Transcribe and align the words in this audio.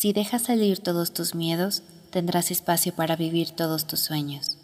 Si 0.00 0.12
dejas 0.12 0.42
salir 0.42 0.78
todos 0.78 1.12
tus 1.12 1.34
miedos, 1.34 1.82
tendrás 2.12 2.52
espacio 2.52 2.94
para 2.94 3.16
vivir 3.16 3.50
todos 3.50 3.84
tus 3.84 3.98
sueños. 3.98 4.56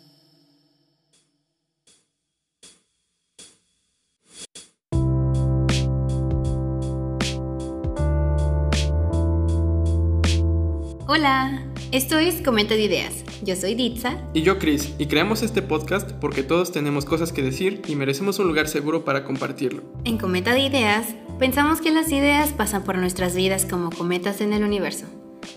Hola, 11.09 11.67
esto 11.91 12.17
es 12.19 12.41
Comenta 12.41 12.75
de 12.75 12.85
Ideas. 12.85 13.25
Yo 13.43 13.57
soy 13.57 13.75
Ditza. 13.75 14.17
Y 14.35 14.43
yo 14.43 14.61
Chris, 14.61 14.95
y 14.99 15.07
creamos 15.07 15.43
este 15.43 15.63
podcast 15.63 16.13
porque 16.13 16.45
todos 16.45 16.71
tenemos 16.71 17.05
cosas 17.05 17.33
que 17.33 17.43
decir 17.43 17.83
y 17.89 17.97
merecemos 17.97 18.39
un 18.39 18.47
lugar 18.47 18.69
seguro 18.69 19.05
para 19.05 19.25
compartirlo. 19.25 19.83
En 20.05 20.17
Cometa 20.17 20.55
de 20.55 20.61
Ideas, 20.61 21.17
pensamos 21.41 21.81
que 21.81 21.91
las 21.91 22.13
ideas 22.13 22.53
pasan 22.53 22.85
por 22.85 22.99
nuestras 22.99 23.35
vidas 23.35 23.67
como 23.67 23.91
cometas 23.91 24.41
en 24.41 24.53
el 24.53 24.63
universo. 24.63 25.07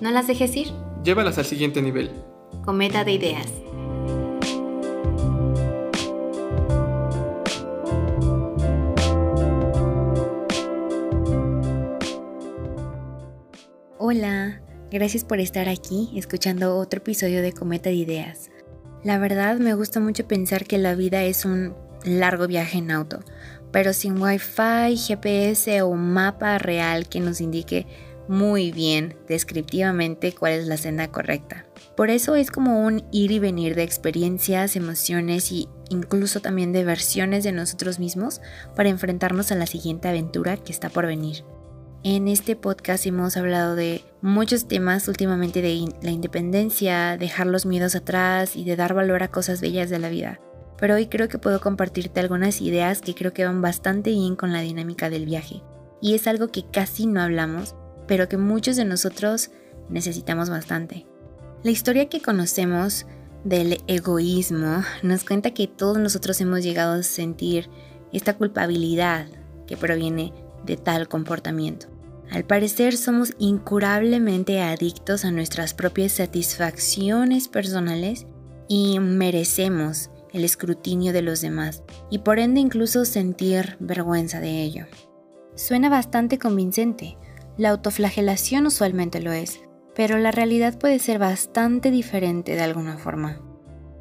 No 0.02 0.12
las 0.12 0.28
dejes 0.28 0.56
ir. 0.56 0.68
Llévalas 1.04 1.38
al 1.38 1.46
siguiente 1.46 1.82
nivel. 1.82 2.12
Cometa 2.64 3.04
de 3.04 3.12
Ideas. 3.14 3.48
Hola. 13.98 14.62
Gracias 14.90 15.26
por 15.26 15.42
estar 15.42 15.68
aquí 15.68 16.14
escuchando 16.16 16.78
otro 16.78 17.00
episodio 17.00 17.42
de 17.42 17.52
Cometa 17.52 17.90
de 17.90 17.96
Ideas. 17.96 18.50
La 19.04 19.20
verdad 19.20 19.58
me 19.58 19.74
gusta 19.74 20.00
mucho 20.00 20.28
pensar 20.30 20.66
que 20.66 20.78
la 20.78 20.96
vida 20.96 21.24
es 21.24 21.44
un 21.44 21.76
largo 22.06 22.48
viaje 22.48 22.78
en 22.78 22.92
auto, 22.92 23.20
pero 23.74 23.92
sin 23.92 24.22
wifi, 24.22 24.96
GPS 24.96 25.82
o 25.82 25.94
mapa 25.94 26.58
real 26.58 27.10
que 27.10 27.20
nos 27.20 27.42
indique 27.42 27.86
muy 28.28 28.72
bien 28.72 29.16
descriptivamente 29.28 30.34
cuál 30.34 30.54
es 30.54 30.68
la 30.68 30.78
senda 30.78 31.08
correcta. 31.10 31.66
Por 31.96 32.10
eso 32.10 32.36
es 32.36 32.52
como 32.52 32.86
un 32.86 33.04
ir 33.12 33.32
y 33.32 33.40
venir 33.40 33.76
de 33.76 33.84
experiencias, 33.84 34.76
emociones 34.76 35.52
y 35.52 35.68
incluso 35.90 36.42
también 36.42 36.72
de 36.72 36.84
versiones 36.84 37.44
de 37.44 37.52
nosotros 37.52 38.00
mismos 38.00 38.42
para 38.76 38.90
enfrentarnos 38.90 39.52
a 39.52 39.56
la 39.56 39.66
siguiente 39.66 40.08
aventura 40.08 40.58
que 40.58 40.72
está 40.72 40.90
por 40.90 41.08
venir. 41.08 41.44
En 42.04 42.28
este 42.28 42.56
podcast 42.56 43.06
hemos 43.06 43.36
hablado 43.36 43.76
de 43.76 44.04
muchos 44.22 44.68
temas 44.68 45.08
últimamente 45.08 45.62
de 45.62 45.92
la 46.02 46.12
independencia, 46.12 47.18
dejar 47.18 47.48
los 47.48 47.66
miedos 47.66 47.96
atrás 47.96 48.56
y 48.56 48.64
de 48.64 48.76
dar 48.76 48.94
valor 48.94 49.24
a 49.24 49.28
cosas 49.30 49.62
bellas 49.62 49.90
de 49.90 50.00
la 50.00 50.10
vida. 50.10 50.40
Pero 50.78 50.96
hoy 50.96 51.08
creo 51.08 51.28
que 51.28 51.40
puedo 51.40 51.60
compartirte 51.60 52.20
algunas 52.20 52.62
ideas 52.62 53.02
que 53.02 53.16
creo 53.16 53.34
que 53.34 53.46
van 53.46 53.62
bastante 53.62 54.12
bien 54.12 54.36
con 54.36 54.54
la 54.54 54.62
dinámica 54.62 55.10
del 55.10 55.26
viaje. 55.26 55.64
Y 56.00 56.14
es 56.14 56.28
algo 56.28 56.50
que 56.50 56.70
casi 56.70 57.08
no 57.08 57.22
hablamos, 57.22 57.76
pero 58.08 58.30
que 58.30 58.38
muchos 58.38 58.76
de 58.76 58.86
nosotros 58.86 59.52
necesitamos 59.90 60.50
bastante. 60.50 61.06
La 61.64 61.72
historia 61.72 62.10
que 62.10 62.22
conocemos 62.22 63.06
del 63.44 63.82
egoísmo 63.88 64.84
nos 65.04 65.24
cuenta 65.24 65.52
que 65.52 65.68
todos 65.68 65.98
nosotros 65.98 66.40
hemos 66.42 66.64
llegado 66.64 66.94
a 66.94 67.04
sentir 67.04 67.70
esta 68.12 68.36
culpabilidad 68.36 69.28
que 69.66 69.78
proviene 69.78 70.34
de 70.66 70.78
tal 70.78 71.08
comportamiento. 71.08 71.88
Al 72.30 72.44
parecer 72.44 72.98
somos 72.98 73.34
incurablemente 73.38 74.62
adictos 74.62 75.24
a 75.24 75.32
nuestras 75.32 75.74
propias 75.74 76.14
satisfacciones 76.14 77.48
personales 77.48 78.26
y 78.68 79.00
merecemos 79.00 80.10
el 80.34 80.44
escrutinio 80.44 81.14
de 81.14 81.22
los 81.22 81.40
demás 81.40 81.84
y 82.10 82.20
por 82.20 82.40
ende 82.40 82.60
incluso 82.60 83.06
sentir 83.06 83.78
vergüenza 83.80 84.42
de 84.42 84.62
ello. 84.62 84.86
Suena 85.56 85.90
bastante 85.90 86.38
convincente, 86.38 87.18
la 87.58 87.70
autoflagelación 87.70 88.68
usualmente 88.68 89.20
lo 89.20 89.32
es, 89.32 89.62
pero 89.96 90.18
la 90.18 90.32
realidad 90.32 90.78
puede 90.78 91.00
ser 91.00 91.20
bastante 91.20 91.92
diferente 91.92 92.56
de 92.56 92.62
alguna 92.62 92.98
forma. 92.98 93.42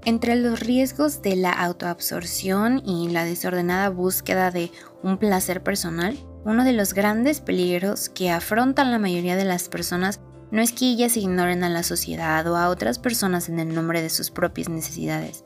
Entre 0.04 0.36
los 0.36 0.60
riesgos 0.60 1.22
de 1.22 1.36
la 1.36 1.52
autoabsorción 1.52 2.80
y 2.84 3.08
la 3.08 3.24
desordenada 3.24 3.88
búsqueda 3.88 4.50
de 4.50 4.70
un 5.02 5.18
placer 5.18 5.62
personal, 5.62 6.16
uno 6.44 6.64
de 6.64 6.74
los 6.74 6.94
grandes 6.94 7.40
peligros 7.40 8.08
que 8.08 8.30
afrontan 8.30 8.92
la 8.92 9.00
mayoría 9.00 9.34
de 9.34 9.44
las 9.44 9.68
personas 9.68 10.20
no 10.52 10.62
es 10.62 10.72
que 10.72 10.84
ellas 10.84 11.16
ignoren 11.16 11.64
a 11.64 11.68
la 11.68 11.82
sociedad 11.82 12.46
o 12.46 12.56
a 12.56 12.68
otras 12.68 13.00
personas 13.00 13.48
en 13.48 13.58
el 13.58 13.74
nombre 13.74 14.00
de 14.00 14.10
sus 14.10 14.30
propias 14.30 14.68
necesidades. 14.68 15.44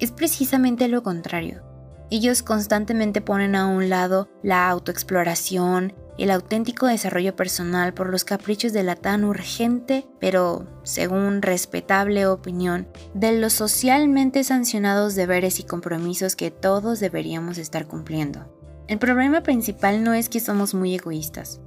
Es 0.00 0.10
precisamente 0.10 0.88
lo 0.88 1.02
contrario. 1.02 1.62
Ellos 2.10 2.42
constantemente 2.42 3.20
ponen 3.20 3.54
a 3.54 3.66
un 3.66 3.88
lado 3.88 4.28
la 4.42 4.68
autoexploración, 4.68 5.94
el 6.24 6.30
auténtico 6.30 6.86
desarrollo 6.86 7.34
personal 7.34 7.94
por 7.94 8.10
los 8.10 8.24
caprichos 8.24 8.72
de 8.72 8.82
la 8.82 8.96
tan 8.96 9.24
urgente, 9.24 10.06
pero 10.18 10.66
según 10.82 11.40
respetable 11.40 12.26
opinión, 12.26 12.88
de 13.14 13.32
los 13.32 13.54
socialmente 13.54 14.44
sancionados 14.44 15.14
deberes 15.14 15.60
y 15.60 15.62
compromisos 15.62 16.36
que 16.36 16.50
todos 16.50 17.00
deberíamos 17.00 17.58
estar 17.58 17.86
cumpliendo. 17.86 18.54
El 18.86 18.98
problema 18.98 19.42
principal 19.42 20.02
no 20.02 20.14
es 20.14 20.28
que 20.28 20.40
somos 20.40 20.74
muy 20.74 20.94
egoístas. 20.94 21.60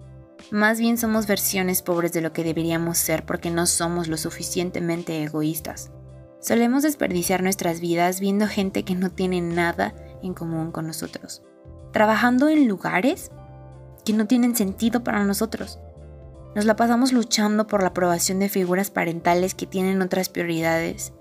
Más 0.52 0.78
bien 0.78 0.98
somos 0.98 1.26
versiones 1.26 1.82
pobres 1.82 2.12
de 2.14 2.22
lo 2.22 2.34
que 2.34 2.44
deberíamos 2.44 2.98
ser 2.98 3.26
porque 3.26 3.50
no 3.50 3.66
somos 3.66 4.08
lo 4.08 4.18
suficientemente 4.18 5.24
egoístas. 5.24 5.92
Solemos 6.42 6.84
desperdiciar 6.84 7.42
nuestras 7.42 7.80
vidas 7.80 8.20
viendo 8.20 8.48
gente 8.48 8.84
que 8.84 8.96
no 8.96 9.10
tiene 9.10 9.40
nada 9.40 9.96
en 10.22 10.34
común 10.34 10.72
con 10.72 10.86
nosotros. 10.86 11.42
Trabajando 11.94 12.50
en 12.50 12.68
lugares 12.68 13.32
que 14.06 14.14
no 14.14 14.28
tienen 14.28 14.56
sentido 14.56 15.04
para 15.04 15.24
nosotros. 15.24 15.80
Nos 16.56 16.66
la 16.66 16.76
pasamos 16.76 17.14
luchando 17.14 17.68
por 17.68 17.82
la 17.82 17.90
aprobación 17.90 18.40
de 18.40 18.50
figuras 18.50 18.92
parentales 18.92 19.56
que 19.56 19.66
tienen 19.66 20.02
otras 20.02 20.30
prioridades. 20.30 21.14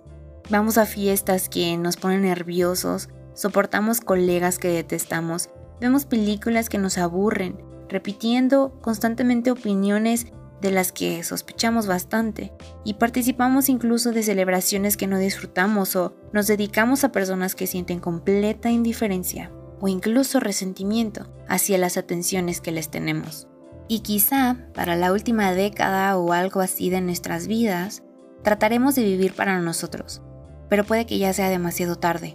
Vamos 0.50 0.76
a 0.78 0.86
fiestas 0.86 1.48
que 1.48 1.76
nos 1.76 1.96
ponen 1.96 2.22
nerviosos, 2.22 3.08
soportamos 3.34 4.00
colegas 4.00 4.58
que 4.58 4.68
detestamos 4.68 5.48
Vemos 5.82 6.04
películas 6.04 6.68
que 6.68 6.78
nos 6.78 6.96
aburren, 6.96 7.56
repitiendo 7.88 8.78
constantemente 8.82 9.50
opiniones 9.50 10.28
de 10.60 10.70
las 10.70 10.92
que 10.92 11.24
sospechamos 11.24 11.88
bastante, 11.88 12.52
y 12.84 12.94
participamos 12.94 13.68
incluso 13.68 14.12
de 14.12 14.22
celebraciones 14.22 14.96
que 14.96 15.08
no 15.08 15.18
disfrutamos 15.18 15.96
o 15.96 16.14
nos 16.32 16.46
dedicamos 16.46 17.02
a 17.02 17.10
personas 17.10 17.56
que 17.56 17.66
sienten 17.66 17.98
completa 17.98 18.70
indiferencia 18.70 19.50
o 19.82 19.88
incluso 19.88 20.38
resentimiento 20.38 21.26
hacia 21.48 21.76
las 21.76 21.96
atenciones 21.96 22.60
que 22.60 22.70
les 22.70 22.88
tenemos. 22.88 23.48
Y 23.88 24.00
quizá 24.00 24.56
para 24.74 24.94
la 24.94 25.12
última 25.12 25.52
década 25.52 26.16
o 26.16 26.32
algo 26.32 26.60
así 26.60 26.88
de 26.88 27.00
nuestras 27.00 27.48
vidas, 27.48 28.04
trataremos 28.44 28.94
de 28.94 29.02
vivir 29.02 29.34
para 29.34 29.60
nosotros, 29.60 30.22
pero 30.70 30.84
puede 30.84 31.04
que 31.04 31.18
ya 31.18 31.32
sea 31.34 31.50
demasiado 31.50 31.96
tarde. 31.96 32.32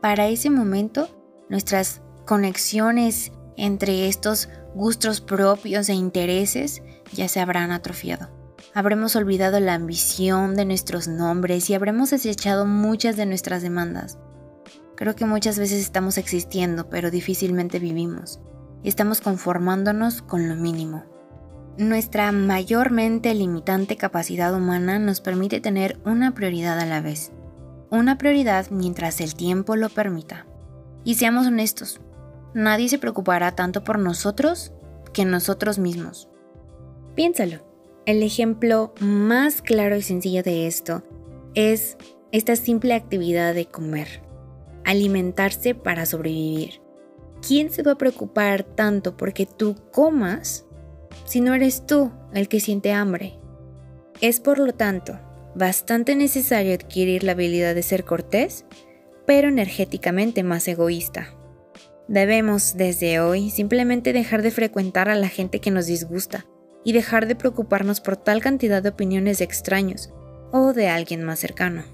Para 0.00 0.28
ese 0.28 0.50
momento, 0.50 1.08
nuestras 1.50 2.00
conexiones 2.26 3.32
entre 3.56 4.08
estos 4.08 4.48
gustos 4.74 5.20
propios 5.20 5.88
e 5.88 5.94
intereses 5.94 6.80
ya 7.12 7.26
se 7.26 7.40
habrán 7.40 7.72
atrofiado. 7.72 8.30
Habremos 8.72 9.16
olvidado 9.16 9.58
la 9.58 9.74
ambición 9.74 10.54
de 10.54 10.64
nuestros 10.64 11.08
nombres 11.08 11.68
y 11.70 11.74
habremos 11.74 12.10
desechado 12.10 12.66
muchas 12.66 13.16
de 13.16 13.26
nuestras 13.26 13.62
demandas. 13.62 14.16
Creo 14.96 15.16
que 15.16 15.24
muchas 15.24 15.58
veces 15.58 15.80
estamos 15.80 16.18
existiendo, 16.18 16.88
pero 16.88 17.10
difícilmente 17.10 17.78
vivimos. 17.78 18.40
Y 18.82 18.88
estamos 18.88 19.20
conformándonos 19.20 20.22
con 20.22 20.48
lo 20.48 20.56
mínimo. 20.56 21.04
Nuestra 21.76 22.30
mayormente 22.30 23.34
limitante 23.34 23.96
capacidad 23.96 24.54
humana 24.54 24.98
nos 24.98 25.20
permite 25.20 25.60
tener 25.60 25.98
una 26.04 26.32
prioridad 26.32 26.78
a 26.78 26.86
la 26.86 27.00
vez. 27.00 27.32
Una 27.90 28.18
prioridad 28.18 28.70
mientras 28.70 29.20
el 29.20 29.34
tiempo 29.34 29.74
lo 29.74 29.88
permita. 29.88 30.46
Y 31.02 31.16
seamos 31.16 31.46
honestos, 31.46 32.00
nadie 32.54 32.88
se 32.88 32.98
preocupará 32.98 33.56
tanto 33.56 33.82
por 33.82 33.98
nosotros 33.98 34.72
que 35.12 35.24
nosotros 35.24 35.78
mismos. 35.78 36.28
Piénsalo. 37.14 37.64
El 38.06 38.22
ejemplo 38.22 38.92
más 39.00 39.62
claro 39.62 39.96
y 39.96 40.02
sencillo 40.02 40.42
de 40.42 40.66
esto 40.66 41.02
es 41.54 41.96
esta 42.32 42.54
simple 42.54 42.94
actividad 42.94 43.54
de 43.54 43.66
comer, 43.66 44.22
alimentarse 44.84 45.74
para 45.74 46.06
sobrevivir. 46.06 46.80
¿Quién 47.46 47.70
se 47.70 47.82
va 47.82 47.92
a 47.92 47.98
preocupar 47.98 48.62
tanto 48.62 49.16
porque 49.16 49.46
tú 49.46 49.76
comas 49.92 50.64
si 51.24 51.40
no 51.40 51.54
eres 51.54 51.86
tú 51.86 52.10
el 52.32 52.48
que 52.48 52.60
siente 52.60 52.92
hambre? 52.92 53.38
Es 54.20 54.40
por 54.40 54.58
lo 54.58 54.72
tanto 54.72 55.18
bastante 55.54 56.16
necesario 56.16 56.74
adquirir 56.74 57.22
la 57.24 57.32
habilidad 57.32 57.74
de 57.74 57.82
ser 57.82 58.04
cortés, 58.04 58.64
pero 59.26 59.48
energéticamente 59.48 60.42
más 60.42 60.66
egoísta. 60.68 61.28
Debemos, 62.08 62.76
desde 62.76 63.20
hoy, 63.20 63.50
simplemente 63.50 64.12
dejar 64.12 64.42
de 64.42 64.50
frecuentar 64.50 65.08
a 65.08 65.14
la 65.14 65.28
gente 65.28 65.60
que 65.60 65.70
nos 65.70 65.86
disgusta 65.86 66.44
y 66.84 66.92
dejar 66.92 67.26
de 67.26 67.34
preocuparnos 67.34 68.00
por 68.00 68.16
tal 68.16 68.42
cantidad 68.42 68.82
de 68.82 68.90
opiniones 68.90 69.38
de 69.38 69.44
extraños 69.44 70.12
o 70.52 70.72
de 70.72 70.88
alguien 70.88 71.22
más 71.24 71.38
cercano. 71.38 71.84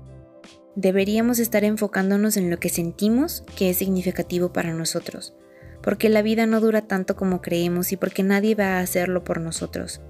Deberíamos 0.76 1.38
estar 1.40 1.64
enfocándonos 1.64 2.37
en 2.37 2.49
lo 2.49 2.58
que 2.58 2.69
sentimos 2.69 3.43
que 3.56 3.70
es 3.70 3.78
significativo 3.78 4.52
para 4.52 4.72
nosotros, 4.72 5.34
porque 5.82 6.08
la 6.08 6.22
vida 6.22 6.46
no 6.46 6.61
dura 6.61 6.82
tanto 6.82 7.17
como 7.17 7.43
creemos 7.43 7.90
y 7.93 7.96
porque 7.96 8.22
nadie 8.22 8.55
va 8.55 8.78
a 8.78 8.81
hacerlo 8.81 9.25
por 9.25 9.40
nosotros. 9.40 10.00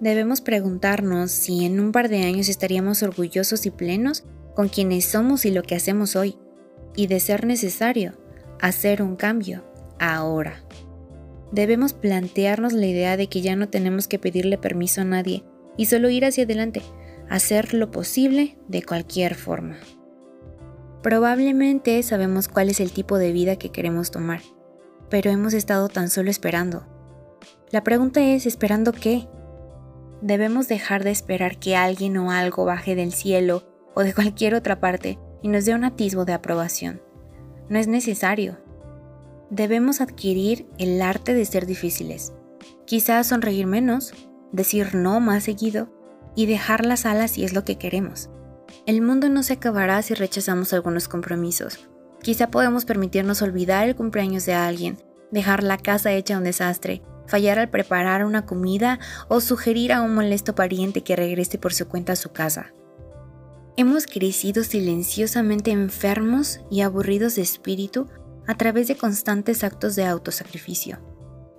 Debemos 0.00 0.40
preguntarnos 0.40 1.30
si 1.30 1.64
en 1.64 1.78
un 1.78 1.92
par 1.92 2.08
de 2.08 2.24
años 2.24 2.48
estaríamos 2.48 3.02
orgullosos 3.02 3.64
y 3.66 3.70
plenos 3.70 4.24
con 4.54 4.68
quienes 4.68 5.04
somos 5.04 5.44
y 5.44 5.50
lo 5.50 5.62
que 5.62 5.76
hacemos 5.76 6.16
hoy, 6.16 6.36
y 6.96 7.06
de 7.06 7.20
ser 7.20 7.46
necesario, 7.46 8.14
hacer 8.60 9.02
un 9.02 9.14
cambio 9.14 9.62
ahora. 9.98 10.64
Debemos 11.52 11.92
plantearnos 11.92 12.72
la 12.72 12.86
idea 12.86 13.16
de 13.16 13.28
que 13.28 13.40
ya 13.40 13.56
no 13.56 13.68
tenemos 13.68 14.08
que 14.08 14.18
pedirle 14.18 14.58
permiso 14.58 15.02
a 15.02 15.04
nadie 15.04 15.44
y 15.76 15.86
solo 15.86 16.10
ir 16.10 16.24
hacia 16.24 16.44
adelante, 16.44 16.82
hacer 17.30 17.74
lo 17.74 17.92
posible 17.92 18.58
de 18.68 18.82
cualquier 18.82 19.36
forma. 19.36 19.76
Probablemente 21.00 22.02
sabemos 22.02 22.48
cuál 22.48 22.68
es 22.68 22.80
el 22.80 22.90
tipo 22.90 23.18
de 23.18 23.32
vida 23.32 23.56
que 23.56 23.70
queremos 23.70 24.10
tomar, 24.10 24.42
pero 25.08 25.30
hemos 25.30 25.54
estado 25.54 25.88
tan 25.88 26.10
solo 26.10 26.28
esperando. 26.28 26.86
La 27.70 27.84
pregunta 27.84 28.20
es, 28.20 28.46
¿esperando 28.46 28.92
qué? 28.92 29.28
Debemos 30.20 30.66
dejar 30.66 31.04
de 31.04 31.12
esperar 31.12 31.58
que 31.58 31.76
alguien 31.76 32.16
o 32.18 32.32
algo 32.32 32.64
baje 32.64 32.96
del 32.96 33.12
cielo 33.12 33.62
o 33.94 34.02
de 34.02 34.12
cualquier 34.12 34.54
otra 34.54 34.80
parte 34.80 35.18
y 35.40 35.48
nos 35.48 35.64
dé 35.64 35.74
un 35.74 35.84
atisbo 35.84 36.24
de 36.24 36.32
aprobación. 36.32 37.00
No 37.68 37.78
es 37.78 37.86
necesario. 37.86 38.58
Debemos 39.50 40.00
adquirir 40.00 40.66
el 40.78 41.00
arte 41.00 41.32
de 41.32 41.44
ser 41.44 41.64
difíciles. 41.64 42.32
Quizás 42.86 43.28
sonreír 43.28 43.66
menos, 43.66 44.12
decir 44.50 44.96
no 44.96 45.20
más 45.20 45.44
seguido 45.44 45.99
y 46.34 46.46
dejar 46.46 46.84
las 46.86 47.06
alas 47.06 47.32
si 47.32 47.44
es 47.44 47.52
lo 47.52 47.64
que 47.64 47.78
queremos. 47.78 48.30
El 48.86 49.02
mundo 49.02 49.28
no 49.28 49.42
se 49.42 49.54
acabará 49.54 50.00
si 50.02 50.14
rechazamos 50.14 50.72
algunos 50.72 51.08
compromisos. 51.08 51.88
Quizá 52.22 52.50
podemos 52.50 52.84
permitirnos 52.84 53.42
olvidar 53.42 53.88
el 53.88 53.96
cumpleaños 53.96 54.46
de 54.46 54.54
alguien, 54.54 54.98
dejar 55.30 55.62
la 55.62 55.78
casa 55.78 56.12
hecha 56.12 56.38
un 56.38 56.44
desastre, 56.44 57.02
fallar 57.26 57.58
al 57.58 57.70
preparar 57.70 58.24
una 58.24 58.44
comida 58.44 58.98
o 59.28 59.40
sugerir 59.40 59.92
a 59.92 60.02
un 60.02 60.14
molesto 60.14 60.54
pariente 60.54 61.02
que 61.02 61.16
regrese 61.16 61.58
por 61.58 61.72
su 61.72 61.88
cuenta 61.88 62.12
a 62.12 62.16
su 62.16 62.32
casa. 62.32 62.72
Hemos 63.76 64.06
crecido 64.06 64.64
silenciosamente 64.64 65.70
enfermos 65.70 66.60
y 66.70 66.82
aburridos 66.82 67.36
de 67.36 67.42
espíritu 67.42 68.08
a 68.46 68.56
través 68.56 68.88
de 68.88 68.96
constantes 68.96 69.64
actos 69.64 69.96
de 69.96 70.04
autosacrificio. 70.04 70.98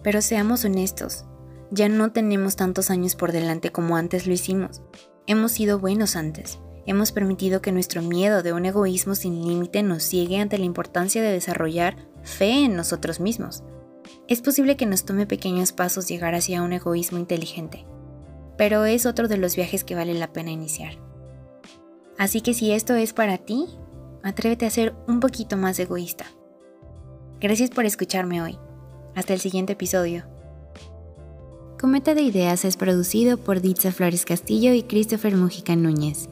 Pero 0.04 0.22
seamos 0.22 0.66
honestos, 0.66 1.26
ya 1.72 1.90
no 1.90 2.12
tenemos 2.12 2.56
tantos 2.56 2.92
años 2.92 3.16
por 3.16 3.32
delante 3.32 3.72
como 3.72 3.98
antes 3.98 4.28
lo 4.28 4.34
hicimos. 4.34 4.82
Hemos 5.26 5.52
sido 5.52 5.80
buenos 5.80 6.16
antes 6.16 6.60
Hemos 6.86 7.12
permitido 7.12 7.62
que 7.62 7.72
nuestro 7.72 8.02
miedo 8.02 8.42
de 8.42 8.54
un 8.54 8.66
egoísmo 8.66 9.14
sin 9.14 9.48
límite 9.48 9.84
nos 9.84 10.04
ciegue 10.04 10.40
ante 10.40 10.58
la 10.58 10.66
importancia 10.66 11.22
de 11.22 11.32
desarrollar 11.32 11.96
fe 12.24 12.66
en 12.66 12.76
nosotros 12.76 13.20
mismos. 13.20 13.64
Es 14.28 14.42
posible 14.42 14.78
que 14.78 14.88
nos 14.88 15.06
tome 15.06 15.28
pequeños 15.28 15.74
pasos 15.74 16.08
llegar 16.08 16.34
hacia 16.34 16.64
un 16.64 16.74
egoísmo 16.74 17.20
inteligente, 17.20 17.86
pero 18.58 18.86
es 18.86 19.06
otro 19.06 19.28
de 19.28 19.38
los 19.38 19.56
viajes 19.56 19.84
que 19.84 19.96
vale 19.96 20.14
la 20.16 20.34
pena 20.34 20.52
iniciar. 20.52 20.96
Así 22.18 22.42
que 22.42 22.54
si 22.54 22.72
esto 22.72 22.96
es 22.96 23.14
para 23.14 23.38
ti, 23.38 23.68
atrévete 24.24 24.66
a 24.66 24.72
ser 24.72 24.96
un 25.08 25.20
poquito 25.20 25.58
más 25.58 25.78
egoísta. 25.80 26.26
Gracias 27.40 27.70
por 27.70 27.86
escucharme 27.86 28.42
hoy. 28.42 28.58
Hasta 29.16 29.34
el 29.34 29.40
siguiente 29.40 29.74
episodio. 29.74 30.26
Cometa 31.82 32.14
de 32.14 32.22
Ideas 32.22 32.64
es 32.64 32.78
producido 32.78 33.38
por 33.38 33.60
Ditza 33.60 33.92
Flores 33.92 34.24
Castillo 34.24 34.72
y 34.72 34.84
Christopher 34.84 35.36
Mujica 35.36 35.76
Núñez. 35.76 36.30